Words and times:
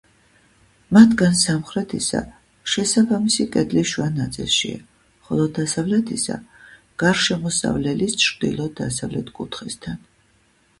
მათგან 0.95 1.35
სამხრეთისა 1.41 2.21
შესაბამისი 2.75 3.45
კედლის 3.57 3.91
შუა 3.91 4.07
ნაწილშია, 4.15 4.81
ხოლო 5.29 5.47
დასავლეთისა 5.61 6.41
გარშემოსავლელის 7.07 8.21
ჩრდილო–დასავლეთ 8.27 9.33
კუთხესთან. 9.39 10.05